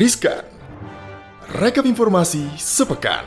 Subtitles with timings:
[0.00, 0.48] Riskan.
[1.60, 3.20] Rekap informasi sepekan.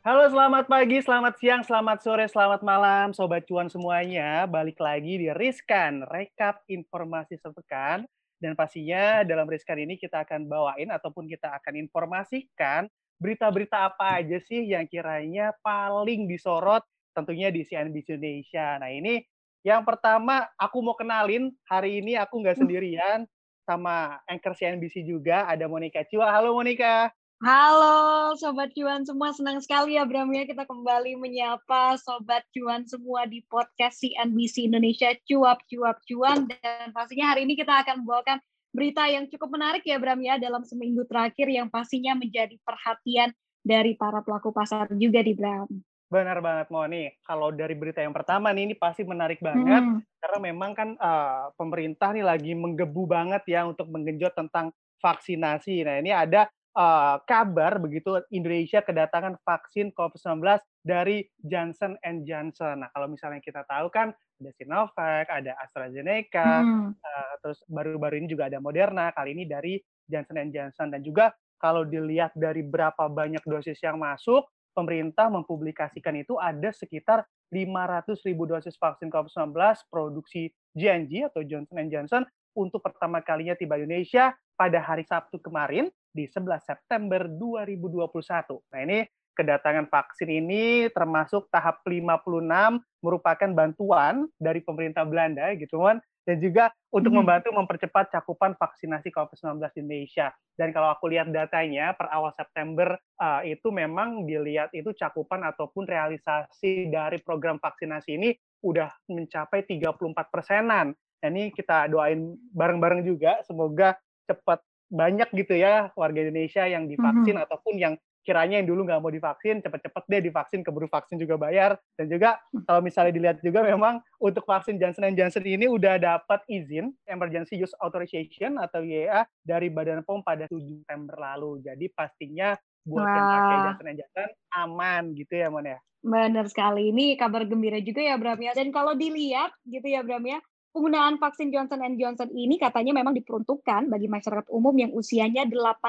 [0.00, 4.48] Halo, selamat pagi, selamat siang, selamat sore, selamat malam, Sobat Cuan semuanya.
[4.48, 8.08] Balik lagi di Riskan, rekap informasi sepekan.
[8.40, 12.88] Dan pastinya dalam Riskan ini kita akan bawain ataupun kita akan informasikan
[13.20, 16.80] berita-berita apa aja sih yang kiranya paling disorot
[17.12, 18.80] tentunya di CNBC Indonesia.
[18.80, 19.20] Nah ini
[19.66, 23.26] yang pertama aku mau kenalin, hari ini aku nggak sendirian,
[23.66, 26.30] sama anchor CNBC juga, ada Monica Ciwa.
[26.30, 27.10] Halo Monica.
[27.42, 33.26] Halo Sobat Cuan semua, senang sekali ya Bram ya kita kembali menyapa Sobat Cuan semua
[33.26, 38.38] di podcast CNBC Indonesia Cuap Cuap Cuan dan pastinya hari ini kita akan membawakan
[38.70, 43.34] berita yang cukup menarik ya Bram ya dalam seminggu terakhir yang pastinya menjadi perhatian
[43.66, 45.68] dari para pelaku pasar juga di Bram.
[46.06, 47.10] Benar banget Moni.
[47.26, 49.98] Kalau dari berita yang pertama nih ini pasti menarik banget hmm.
[50.22, 54.70] karena memang kan uh, pemerintah nih lagi menggebu banget ya untuk menggenjot tentang
[55.02, 55.82] vaksinasi.
[55.82, 56.46] Nah, ini ada
[56.78, 62.86] uh, kabar begitu Indonesia kedatangan vaksin COVID-19 dari Johnson Johnson.
[62.86, 66.90] Nah, kalau misalnya kita tahu kan ada Sinovac, ada AstraZeneca, hmm.
[67.02, 71.88] uh, terus baru-baru ini juga ada Moderna, kali ini dari Johnson Johnson dan juga kalau
[71.88, 74.44] dilihat dari berapa banyak dosis yang masuk,
[74.76, 79.56] pemerintah mempublikasikan itu ada sekitar 500 ribu dosis vaksin COVID-19
[79.88, 86.28] produksi J&J atau Johnson Johnson untuk pertama kalinya tiba Indonesia pada hari Sabtu kemarin di
[86.28, 88.60] 11 September 2021.
[88.72, 89.04] Nah ini
[89.36, 96.74] kedatangan vaksin ini termasuk tahap 56 merupakan bantuan dari pemerintah Belanda gitu kan dan juga
[96.90, 97.22] untuk hmm.
[97.22, 100.34] membantu mempercepat cakupan vaksinasi COVID-19 di Indonesia.
[100.58, 105.86] Dan kalau aku lihat datanya per awal September uh, itu memang dilihat itu cakupan ataupun
[105.86, 108.34] realisasi dari program vaksinasi ini
[108.66, 110.90] udah mencapai 34 persenan.
[110.96, 113.94] Nah, ini kita doain bareng-bareng juga semoga
[114.26, 117.46] cepat banyak gitu ya warga Indonesia yang divaksin mm -hmm.
[117.46, 117.94] ataupun yang
[118.26, 121.78] kiranya yang dulu nggak mau divaksin cepet-cepet deh divaksin keburu vaksin juga bayar.
[121.94, 126.90] Dan juga kalau misalnya dilihat juga memang untuk vaksin Johnson Johnson ini udah dapat izin
[127.06, 131.62] emergency use authorization atau YA dari Badan POM pada 7 September lalu.
[131.62, 133.14] Jadi pastinya buat Wah.
[133.14, 135.78] yang pakai Johnson Johnson aman gitu ya Mon ya?
[136.02, 136.90] Benar sekali.
[136.90, 138.52] Ini kabar gembira juga ya Bram ya.
[138.54, 140.42] Dan kalau dilihat gitu ya Bram ya
[140.76, 145.80] Penggunaan vaksin Johnson Johnson ini katanya memang diperuntukkan bagi masyarakat umum yang usianya 18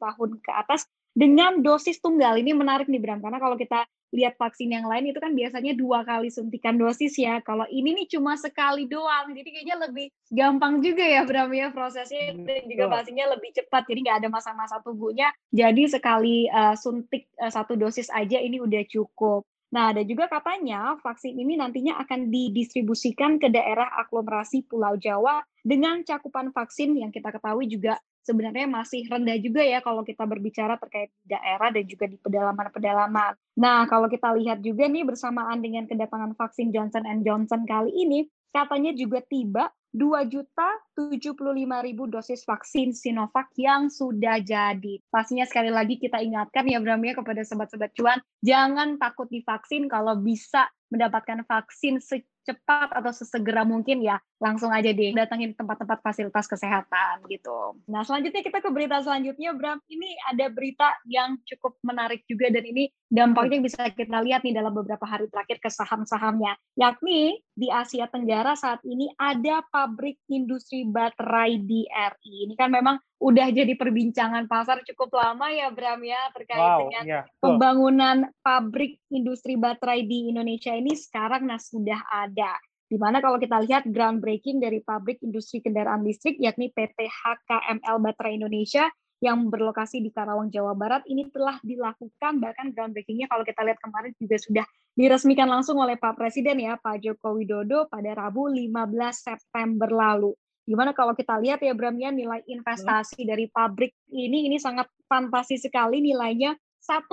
[0.00, 2.40] tahun ke atas dengan dosis tunggal.
[2.40, 3.84] Ini menarik nih Bram, karena kalau kita
[4.16, 7.44] lihat vaksin yang lain itu kan biasanya dua kali suntikan dosis ya.
[7.44, 12.32] Kalau ini nih cuma sekali doang, jadi kayaknya lebih gampang juga ya Bram ya prosesnya
[12.32, 13.92] dan juga pastinya lebih cepat.
[13.92, 15.28] Jadi nggak ada masa-masa tunggunya.
[15.52, 19.44] Jadi sekali uh, suntik uh, satu dosis aja ini udah cukup.
[19.70, 26.02] Nah, dan juga katanya vaksin ini nantinya akan didistribusikan ke daerah aglomerasi Pulau Jawa dengan
[26.02, 31.14] cakupan vaksin yang kita ketahui juga sebenarnya masih rendah juga ya kalau kita berbicara terkait
[31.22, 33.38] daerah dan juga di pedalaman-pedalaman.
[33.56, 38.90] Nah, kalau kita lihat juga nih bersamaan dengan kedatangan vaksin Johnson Johnson kali ini, katanya
[38.92, 40.68] juga tiba 2 juta
[41.08, 41.40] 75
[41.80, 45.00] ribu dosis vaksin Sinovac yang sudah jadi.
[45.08, 50.20] Pastinya sekali lagi kita ingatkan ya Bram ya kepada sobat-sobat cuan, jangan takut divaksin kalau
[50.20, 57.28] bisa mendapatkan vaksin secepat atau sesegera mungkin ya langsung aja deh datangin tempat-tempat fasilitas kesehatan
[57.28, 57.76] gitu.
[57.92, 59.78] Nah selanjutnya kita ke berita selanjutnya Bram.
[59.84, 64.72] Ini ada berita yang cukup menarik juga dan ini dampaknya bisa kita lihat nih dalam
[64.72, 66.56] beberapa hari terakhir ke saham-sahamnya.
[66.80, 72.48] Yakni di Asia Tenggara saat ini ada pabrik industri baterai di RI.
[72.48, 77.04] Ini kan memang udah jadi perbincangan pasar cukup lama ya Bram ya terkait wow, dengan
[77.04, 77.24] yeah.
[77.36, 82.56] pembangunan pabrik industri baterai di Indonesia ini sekarang nah sudah ada.
[82.90, 88.34] Di mana kalau kita lihat groundbreaking dari pabrik industri kendaraan listrik yakni PT HKML Baterai
[88.34, 88.90] Indonesia
[89.22, 94.10] yang berlokasi di Karawang, Jawa Barat ini telah dilakukan bahkan groundbreakingnya kalau kita lihat kemarin
[94.18, 94.66] juga sudah
[94.98, 98.74] diresmikan langsung oleh Pak Presiden ya Pak Joko Widodo pada Rabu 15
[99.14, 100.34] September lalu.
[100.66, 103.28] Gimana kalau kita lihat ya Bram ya nilai investasi hmm.
[103.28, 107.12] dari pabrik ini ini sangat fantasi sekali nilainya 1,1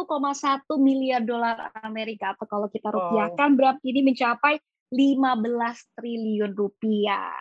[0.80, 3.58] miliar dolar Amerika atau kalau kita rupiahkan wow.
[3.58, 4.58] Bram ini mencapai
[4.92, 7.34] 15 triliun rupiah.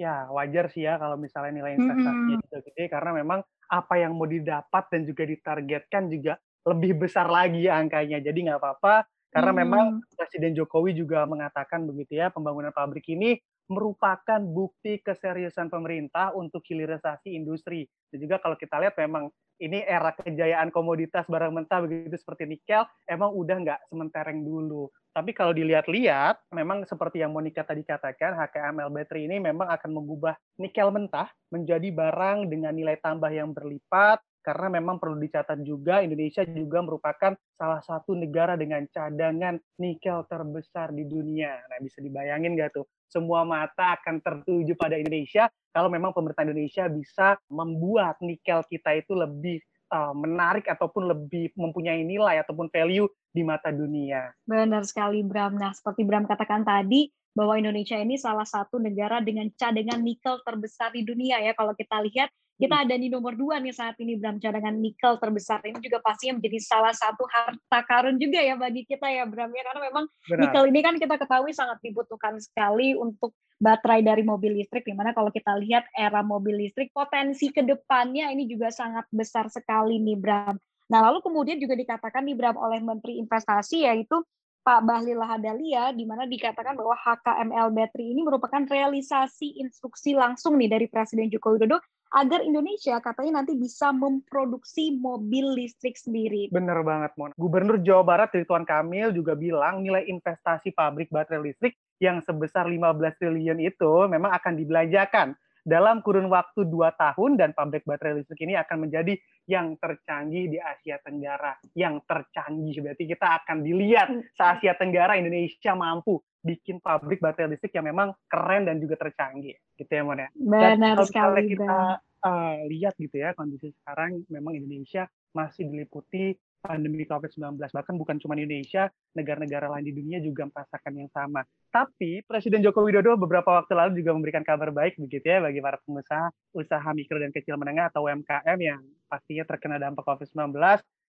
[0.00, 2.64] Ya, wajar sih ya kalau misalnya nilai investasinya mm -hmm.
[2.66, 3.40] gede karena memang
[3.70, 6.36] apa yang mau didapat dan juga ditargetkan juga
[6.66, 8.18] lebih besar lagi angkanya.
[8.18, 9.60] Jadi nggak apa-apa karena hmm.
[9.64, 13.40] memang Presiden Jokowi juga mengatakan begitu ya pembangunan pabrik ini
[13.72, 17.88] merupakan bukti keseriusan pemerintah untuk hilirisasi industri.
[18.12, 22.84] Dan juga kalau kita lihat memang ini era kejayaan komoditas barang mentah begitu seperti nikel,
[23.08, 24.92] emang udah nggak sementereng dulu.
[25.12, 30.32] Tapi kalau dilihat-lihat, memang seperti yang Monica tadi katakan, HKML Battery ini memang akan mengubah
[30.56, 36.42] nikel mentah menjadi barang dengan nilai tambah yang berlipat, karena memang perlu dicatat juga Indonesia
[36.48, 41.62] juga merupakan salah satu negara dengan cadangan nikel terbesar di dunia.
[41.70, 42.88] Nah, bisa dibayangin nggak tuh?
[43.06, 49.12] Semua mata akan tertuju pada Indonesia kalau memang pemerintah Indonesia bisa membuat nikel kita itu
[49.14, 49.62] lebih
[49.92, 54.32] uh, menarik ataupun lebih mempunyai nilai ataupun value di mata dunia.
[54.48, 55.60] Benar sekali Bram.
[55.60, 60.92] Nah, seperti Bram katakan tadi, bahwa Indonesia ini salah satu negara dengan cadangan nikel terbesar
[60.92, 61.56] di dunia ya.
[61.56, 62.28] Kalau kita lihat
[62.62, 62.84] kita hmm.
[62.86, 66.58] ada di nomor dua nih saat ini Bram cadangan nikel terbesar ini juga pastinya menjadi
[66.62, 70.40] salah satu harta karun juga ya bagi kita ya Bram ya karena memang Benar.
[70.46, 75.10] nikel ini kan kita ketahui sangat dibutuhkan sekali untuk baterai dari mobil listrik di mana
[75.10, 80.18] kalau kita lihat era mobil listrik potensi ke depannya ini juga sangat besar sekali nih
[80.18, 80.54] Bram.
[80.86, 84.22] Nah lalu kemudian juga dikatakan nih Bram oleh Menteri Investasi yaitu
[84.62, 90.70] Pak Bahlil Lahadalia, di mana dikatakan bahwa HKML Battery ini merupakan realisasi instruksi langsung nih
[90.70, 91.82] dari Presiden Joko Widodo
[92.12, 96.46] agar Indonesia katanya nanti bisa memproduksi mobil listrik sendiri.
[96.54, 97.34] Bener banget, Mon.
[97.34, 103.18] Gubernur Jawa Barat Ridwan Kamil juga bilang nilai investasi pabrik baterai listrik yang sebesar 15
[103.18, 108.58] triliun itu memang akan dibelanjakan dalam kurun waktu dua tahun dan pabrik baterai listrik ini
[108.58, 109.14] akan menjadi
[109.46, 111.54] yang tercanggih di Asia Tenggara.
[111.74, 117.74] Yang tercanggih berarti kita akan dilihat se Asia Tenggara Indonesia mampu bikin pabrik baterai listrik
[117.78, 120.28] yang memang keren dan juga tercanggih gitu ya Mon ya.
[120.34, 121.54] Benar dan sekali.
[121.54, 127.58] kita uh, lihat gitu ya kondisi sekarang memang Indonesia masih diliputi pandemi COVID-19.
[127.58, 128.86] Bahkan bukan cuma Indonesia,
[129.18, 131.42] negara-negara lain di dunia juga merasakan yang sama.
[131.74, 135.82] Tapi Presiden Joko Widodo beberapa waktu lalu juga memberikan kabar baik begitu ya bagi para
[135.82, 138.80] pengusaha usaha mikro dan kecil menengah atau UMKM yang
[139.10, 140.54] pastinya terkena dampak COVID-19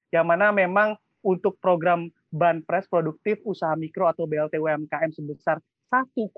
[0.10, 6.30] yang mana memang untuk program Banpres Produktif Usaha Mikro atau BLT UMKM sebesar 1,2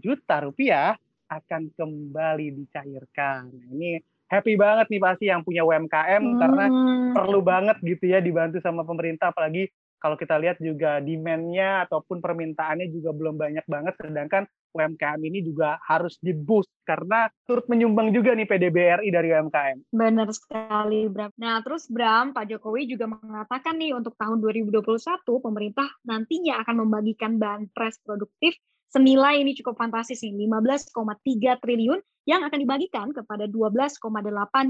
[0.00, 0.96] juta rupiah
[1.28, 3.52] akan kembali dicairkan.
[3.52, 4.00] Nah, ini
[4.32, 6.38] happy banget nih pasti yang punya UMKM hmm.
[6.40, 6.64] karena
[7.12, 9.68] perlu banget gitu ya dibantu sama pemerintah apalagi
[10.02, 15.78] kalau kita lihat juga demand-nya ataupun permintaannya juga belum banyak banget sedangkan UMKM ini juga
[15.84, 19.92] harus di-boost karena turut menyumbang juga nih PDBRI dari UMKM.
[19.92, 21.30] Benar sekali, Bram.
[21.36, 24.80] Nah, terus Bram, Pak Jokowi juga mengatakan nih untuk tahun 2021
[25.44, 28.56] pemerintah nantinya akan membagikan bahan pres produktif
[28.92, 31.98] senilai ini cukup fantastis nih, 15,3 triliun
[32.28, 33.98] yang akan dibagikan kepada 12,8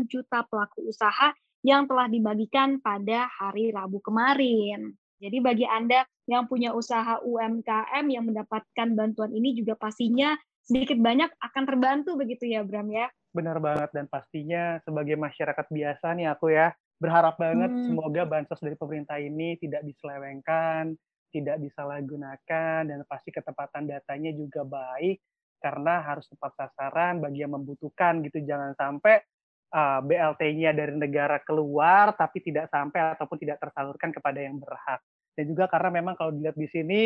[0.09, 1.35] juta pelaku usaha
[1.67, 4.95] yang telah dibagikan pada hari Rabu kemarin.
[5.23, 11.31] Jadi bagi Anda yang punya usaha UMKM yang mendapatkan bantuan ini juga pastinya sedikit banyak
[11.39, 13.07] akan terbantu begitu ya Bram ya.
[13.31, 17.87] Benar banget dan pastinya sebagai masyarakat biasa nih aku ya berharap banget hmm.
[17.91, 20.95] semoga bansos dari pemerintah ini tidak diselewengkan,
[21.33, 25.19] tidak disalahgunakan dan pasti ketepatan datanya juga baik
[25.63, 29.25] karena harus tepat sasaran bagi yang membutuhkan gitu jangan sampai
[29.73, 35.01] uh, BLT-nya dari negara keluar tapi tidak sampai ataupun tidak tersalurkan kepada yang berhak
[35.33, 37.03] dan juga karena memang kalau dilihat di sini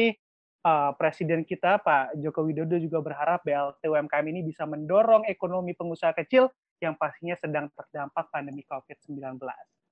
[0.67, 6.11] uh, presiden kita Pak Joko Widodo juga berharap BLT UMKM ini bisa mendorong ekonomi pengusaha
[6.19, 6.50] kecil
[6.82, 9.40] yang pastinya sedang terdampak pandemi COVID-19.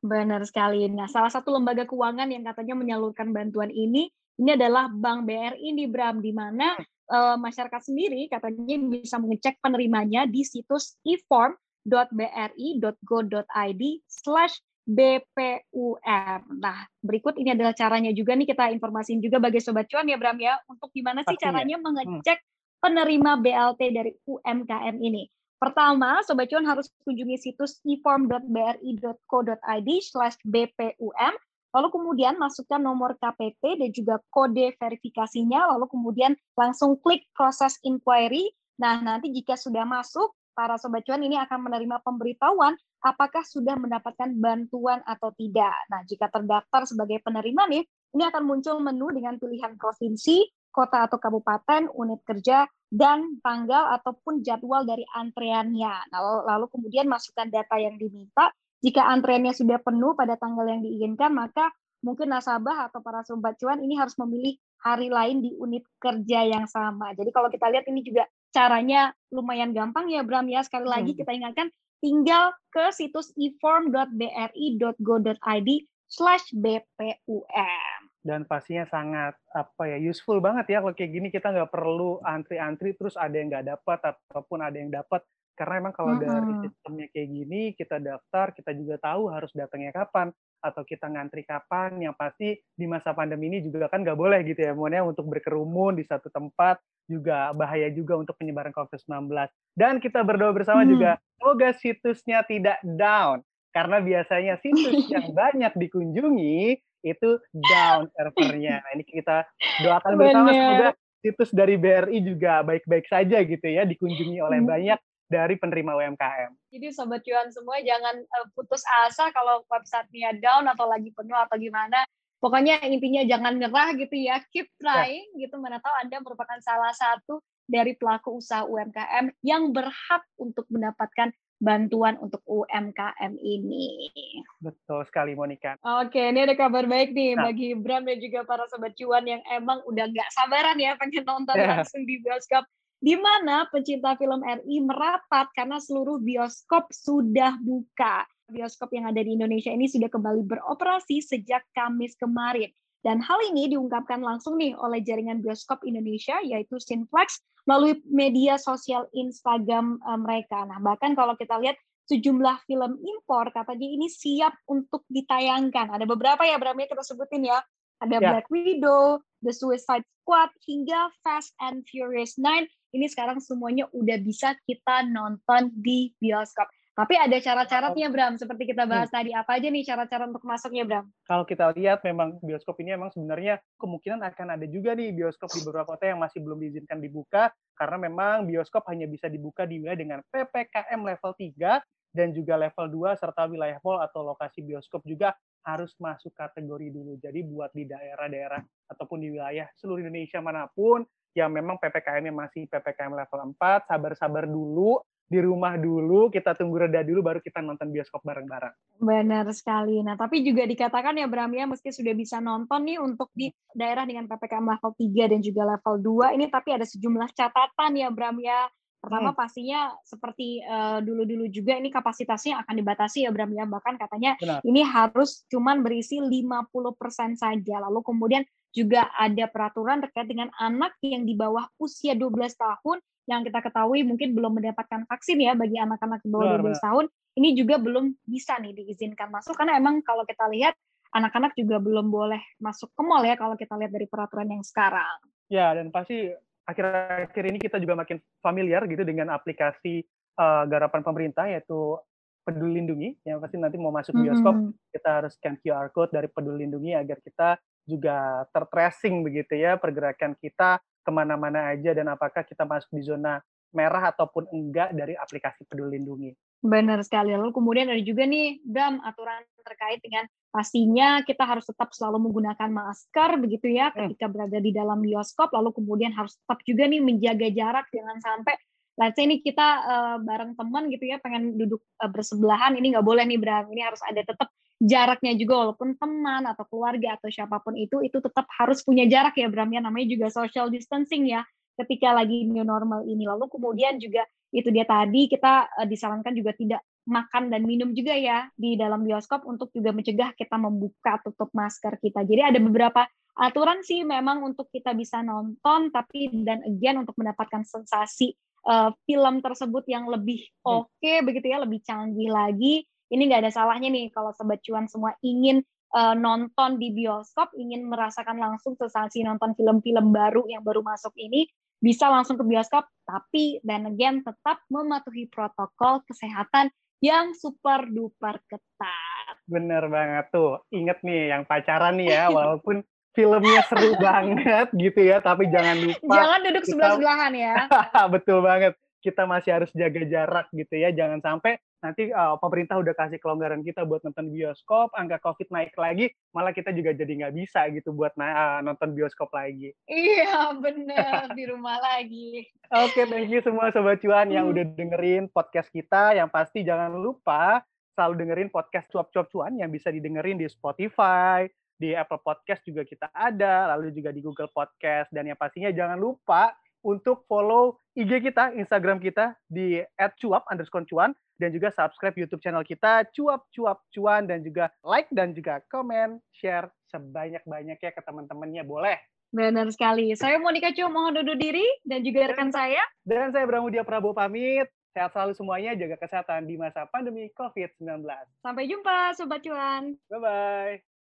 [0.04, 0.84] Benar sekali.
[0.92, 5.86] Nah, salah satu lembaga keuangan yang katanya menyalurkan bantuan ini ini adalah Bank BRI di
[5.86, 6.74] Bram di mana
[7.10, 16.60] uh, masyarakat sendiri katanya bisa mengecek penerimanya di situs eform.bri.go.id slash BPUM.
[16.60, 20.36] Nah, berikut ini adalah caranya juga nih kita informasiin juga bagi Sobat Cuan ya Bram
[20.36, 21.56] ya, untuk gimana sih Pastinya.
[21.56, 21.88] caranya hmm.
[21.88, 22.44] mengecek
[22.84, 25.24] penerima BLT dari UMKM ini.
[25.56, 31.32] Pertama, Sobat Cuan harus kunjungi situs eform.bri.co.id slash BPUM
[31.74, 38.54] lalu kemudian masukkan nomor KPT dan juga kode verifikasinya, lalu kemudian langsung klik proses inquiry.
[38.78, 44.32] Nah, nanti jika sudah masuk, para sobat cuan ini akan menerima pemberitahuan apakah sudah mendapatkan
[44.38, 45.74] bantuan atau tidak.
[45.90, 47.82] Nah, jika terdaftar sebagai penerima nih,
[48.14, 54.40] ini akan muncul menu dengan pilihan provinsi, kota atau kabupaten, unit kerja, dan tanggal ataupun
[54.46, 55.94] jadwal dari antreannya.
[56.14, 61.32] Nah, lalu kemudian masukkan data yang diminta, jika antreannya sudah penuh pada tanggal yang diinginkan,
[61.32, 61.72] maka
[62.04, 66.68] mungkin nasabah atau para sobat cuan ini harus memilih hari lain di unit kerja yang
[66.68, 67.16] sama.
[67.16, 70.60] Jadi kalau kita lihat ini juga caranya lumayan gampang ya Bram ya.
[70.60, 71.24] Sekali lagi hmm.
[71.24, 71.72] kita ingatkan
[72.04, 75.70] tinggal ke situs eform.bri.go.id
[76.04, 77.93] slash BPUM.
[78.24, 82.96] Dan pastinya sangat apa ya useful banget ya kalau kayak gini kita nggak perlu antri-antri
[82.96, 85.20] terus ada yang nggak dapat ataupun ada yang dapat
[85.54, 86.26] karena emang kalau mm-hmm.
[86.26, 90.32] dari sistemnya kayak gini kita daftar kita juga tahu harus datangnya kapan
[90.64, 94.64] atau kita ngantri kapan yang pasti di masa pandemi ini juga kan nggak boleh gitu
[94.64, 99.28] ya Monia untuk berkerumun di satu tempat juga bahaya juga untuk penyebaran COVID-19
[99.76, 100.90] dan kita berdoa bersama hmm.
[100.90, 103.44] juga semoga situsnya tidak down
[103.76, 108.80] karena biasanya situs yang banyak dikunjungi itu down servernya.
[108.80, 109.44] Nah, ini kita
[109.84, 110.56] doakan bersama Bener.
[110.56, 110.88] semoga
[111.20, 114.68] situs dari BRI juga baik-baik saja gitu ya, dikunjungi oleh hmm.
[114.68, 116.50] banyak dari penerima UMKM.
[116.72, 121.56] Jadi sobat cuan semua jangan uh, putus asa kalau websitenya down atau lagi penuh atau
[121.56, 122.04] gimana.
[122.40, 124.76] Pokoknya intinya jangan nyerah gitu ya, keep ya.
[124.76, 125.48] trying ya.
[125.48, 125.56] gitu.
[125.56, 131.32] Mana tahu Anda merupakan salah satu dari pelaku usaha UMKM yang berhak untuk mendapatkan
[131.62, 134.10] bantuan untuk UMKM ini.
[134.58, 135.78] Betul sekali Monica.
[135.80, 137.50] Oke, ini ada kabar baik nih nah.
[137.50, 141.54] bagi Bram dan juga para sobat cuan yang emang udah nggak sabaran ya pengen nonton
[141.56, 141.80] yeah.
[141.80, 142.64] langsung di bioskop.
[143.04, 148.24] Di mana pencinta film RI merapat karena seluruh bioskop sudah buka.
[148.48, 152.72] Bioskop yang ada di Indonesia ini sudah kembali beroperasi sejak Kamis kemarin.
[153.04, 159.04] Dan hal ini diungkapkan langsung nih oleh jaringan bioskop Indonesia yaitu Cineplex melalui media sosial
[159.12, 160.64] Instagram uh, mereka.
[160.64, 161.76] Nah, bahkan kalau kita lihat
[162.08, 165.92] sejumlah film impor katanya ini siap untuk ditayangkan.
[165.92, 167.60] Ada beberapa ya Bram ya kita sebutin ya.
[168.00, 168.30] Ada yeah.
[168.32, 172.68] Black Widow, The Suicide Squad hingga Fast and Furious 9.
[172.96, 176.68] Ini sekarang semuanya udah bisa kita nonton di bioskop.
[176.94, 179.16] Tapi ada syarat-syaratnya Bram, seperti kita bahas hmm.
[179.18, 179.30] tadi.
[179.34, 181.10] Apa aja nih syarat-syarat untuk masuknya Bram?
[181.26, 185.66] Kalau kita lihat memang bioskop ini memang sebenarnya kemungkinan akan ada juga nih bioskop di
[185.66, 189.98] beberapa kota yang masih belum diizinkan dibuka karena memang bioskop hanya bisa dibuka di wilayah
[189.98, 191.82] dengan PPKM level 3
[192.14, 195.34] dan juga level 2 serta wilayah mall atau lokasi bioskop juga
[195.66, 197.18] harus masuk kategori dulu.
[197.18, 198.62] Jadi buat di daerah-daerah
[198.94, 201.02] ataupun di wilayah seluruh Indonesia mana pun
[201.34, 207.00] yang memang PPKM-nya masih PPKM level 4, sabar-sabar dulu di rumah dulu, kita tunggu reda
[207.00, 209.00] dulu, baru kita nonton bioskop bareng-bareng.
[209.00, 210.04] Benar sekali.
[210.04, 214.04] Nah, tapi juga dikatakan ya Bram ya, meski sudah bisa nonton nih untuk di daerah
[214.04, 215.94] dengan PPKM level 3 dan juga level
[216.30, 218.68] 2, ini tapi ada sejumlah catatan ya Bram ya.
[219.04, 219.38] Pertama hmm.
[219.38, 223.68] pastinya seperti uh, dulu-dulu juga ini kapasitasnya akan dibatasi ya Bram ya.
[223.68, 224.64] Bahkan katanya Benar.
[224.64, 227.76] ini harus cuman berisi 50% saja.
[227.84, 228.42] Lalu kemudian
[228.72, 234.04] juga ada peraturan terkait dengan anak yang di bawah usia 12 tahun yang kita ketahui
[234.04, 237.04] mungkin belum mendapatkan vaksin ya bagi anak-anak di bawah 12 tahun,
[237.40, 240.76] ini juga belum bisa nih diizinkan masuk karena emang kalau kita lihat
[241.14, 245.18] anak-anak juga belum boleh masuk ke mall ya kalau kita lihat dari peraturan yang sekarang.
[245.48, 246.34] Ya, dan pasti
[246.64, 250.04] akhir-akhir ini kita juga makin familiar gitu dengan aplikasi
[250.40, 252.00] uh, garapan pemerintah yaitu
[252.44, 254.92] Peduli Lindungi yang pasti nanti mau masuk bioskop mm -hmm.
[254.92, 260.36] kita harus scan QR code dari Peduli Lindungi agar kita juga tertracing begitu ya pergerakan
[260.36, 263.40] kita ke mana-mana aja dan apakah kita masuk di zona
[263.74, 266.30] merah ataupun enggak dari aplikasi Peduli Lindungi.
[266.64, 267.36] Benar sekali.
[267.36, 272.72] Lalu kemudian ada juga nih, Bram, aturan terkait dengan pastinya kita harus tetap selalu menggunakan
[272.72, 274.16] masker begitu ya hmm.
[274.16, 275.52] ketika berada di dalam bioskop.
[275.52, 278.56] Lalu kemudian harus tetap juga nih menjaga jarak, jangan sampai
[278.96, 283.06] let's say ini kita uh, bareng teman gitu ya pengen duduk uh, bersebelahan ini nggak
[283.06, 287.58] boleh nih Bram ini harus ada tetap jaraknya juga walaupun teman atau keluarga atau siapa
[287.58, 291.42] pun itu itu tetap harus punya jarak ya Bram ya namanya juga social distancing ya
[291.74, 293.26] ketika lagi new normal ini.
[293.26, 298.16] Lalu kemudian juga itu dia tadi kita uh, disarankan juga tidak makan dan minum juga
[298.16, 302.24] ya di dalam bioskop untuk juga mencegah kita membuka tutup masker kita.
[302.24, 303.04] Jadi ada beberapa
[303.34, 308.32] aturan sih memang untuk kita bisa nonton tapi dan again untuk mendapatkan sensasi
[308.64, 310.86] uh, film tersebut yang lebih hmm.
[310.86, 312.86] oke okay, begitu ya lebih canggih lagi.
[313.12, 315.60] Ini nggak ada salahnya nih kalau sobat cuan semua ingin
[315.94, 321.46] uh, nonton di bioskop, ingin merasakan langsung sensasi nonton film-film baru yang baru masuk ini,
[321.84, 326.72] bisa langsung ke bioskop, tapi dan again tetap mematuhi protokol kesehatan
[327.04, 329.36] yang super duper ketat.
[329.44, 332.80] Bener banget tuh, inget nih yang pacaran nih ya, walaupun
[333.12, 336.14] filmnya seru banget gitu ya, tapi jangan lupa.
[336.16, 337.54] Jangan duduk sebelah-sebelahan ya.
[338.16, 338.72] Betul banget
[339.04, 340.88] kita masih harus jaga jarak gitu ya.
[340.88, 345.76] Jangan sampai nanti uh, pemerintah udah kasih kelonggaran kita buat nonton bioskop, angka COVID naik
[345.76, 349.76] lagi, malah kita juga jadi nggak bisa gitu buat uh, nonton bioskop lagi.
[349.84, 352.48] Iya bener di rumah lagi.
[352.72, 354.52] Oke, okay, thank you semua sobat cuan yang hmm.
[354.56, 356.16] udah dengerin podcast kita.
[356.16, 357.60] Yang pasti jangan lupa
[357.92, 363.10] selalu dengerin podcast cuap-cuap cuan yang bisa didengerin di Spotify, di Apple Podcast juga kita
[363.12, 368.52] ada, lalu juga di Google Podcast dan yang pastinya jangan lupa untuk follow IG kita,
[368.54, 369.80] Instagram kita di
[370.20, 375.08] @cuap underscore cuan dan juga subscribe YouTube channel kita cuap cuap cuan dan juga like
[375.10, 378.98] dan juga komen, share sebanyak-banyaknya ke teman-temannya boleh.
[379.34, 380.14] Benar sekali.
[380.14, 382.78] Saya Monika Cu mohon undur diri dan juga rekan saya.
[383.02, 384.70] Dan saya Bramudia Prabowo pamit.
[384.94, 388.06] Sehat selalu semuanya, jaga kesehatan di masa pandemi COVID-19.
[388.46, 389.98] Sampai jumpa Sobat Cuan.
[390.06, 390.93] Bye-bye.